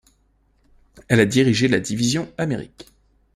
[1.09, 2.87] Elle a dirigé la division Amériques.